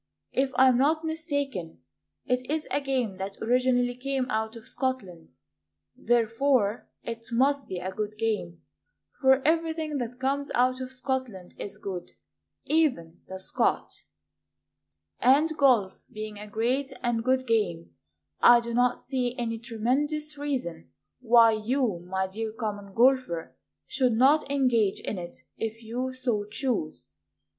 [0.31, 1.83] If I am not mistaken,
[2.25, 5.31] It is a game that originally came out of Scotland;
[5.95, 8.63] Therefore it must be a good game.
[9.21, 12.13] For everything that comes out of Scotland is good,
[12.65, 13.91] Even the Scot.
[15.19, 17.93] And golf being a great and good game
[18.39, 23.55] I do not see any tremendous reason Why you, my dear Common Golfer,
[23.85, 27.11] Should not engage in it if you so choose.